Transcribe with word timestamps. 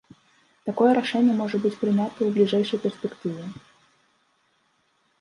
Такое 0.69 0.91
рашэнне 0.99 1.35
можа 1.41 1.57
быць 1.67 1.73
прынятае 1.83 2.23
ў 2.27 2.31
бліжэйшай 2.39 2.79
перспектыве. 2.89 3.49